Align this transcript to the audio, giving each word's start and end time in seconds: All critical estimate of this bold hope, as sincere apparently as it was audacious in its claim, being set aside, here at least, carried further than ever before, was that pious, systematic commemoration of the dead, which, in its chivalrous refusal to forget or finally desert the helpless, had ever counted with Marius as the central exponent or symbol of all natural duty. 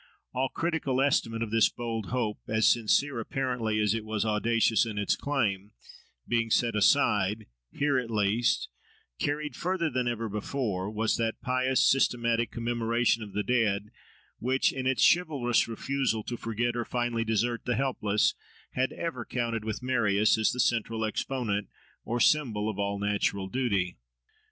All 0.33 0.49
critical 0.49 0.99
estimate 0.99 1.43
of 1.43 1.51
this 1.51 1.69
bold 1.69 2.07
hope, 2.07 2.39
as 2.47 2.67
sincere 2.67 3.19
apparently 3.19 3.79
as 3.79 3.93
it 3.93 4.03
was 4.03 4.25
audacious 4.25 4.83
in 4.83 4.97
its 4.97 5.15
claim, 5.15 5.73
being 6.27 6.49
set 6.49 6.75
aside, 6.75 7.45
here 7.71 7.99
at 7.99 8.09
least, 8.09 8.69
carried 9.19 9.55
further 9.55 9.91
than 9.91 10.07
ever 10.07 10.27
before, 10.27 10.89
was 10.89 11.17
that 11.17 11.39
pious, 11.39 11.85
systematic 11.85 12.49
commemoration 12.49 13.21
of 13.21 13.33
the 13.33 13.43
dead, 13.43 13.91
which, 14.39 14.73
in 14.73 14.87
its 14.87 15.03
chivalrous 15.07 15.67
refusal 15.67 16.23
to 16.23 16.35
forget 16.35 16.75
or 16.75 16.83
finally 16.83 17.23
desert 17.23 17.65
the 17.65 17.75
helpless, 17.75 18.33
had 18.71 18.91
ever 18.93 19.23
counted 19.23 19.63
with 19.63 19.83
Marius 19.83 20.35
as 20.35 20.49
the 20.51 20.59
central 20.59 21.05
exponent 21.05 21.67
or 22.03 22.19
symbol 22.19 22.69
of 22.71 22.79
all 22.79 22.97
natural 22.97 23.47
duty. 23.47 23.99